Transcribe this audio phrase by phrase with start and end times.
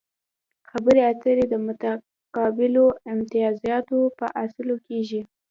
[0.69, 5.21] خبرې اترې د متقابلو امتیازاتو په اصولو کیږي